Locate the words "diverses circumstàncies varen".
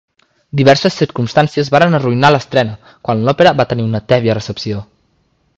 0.61-1.99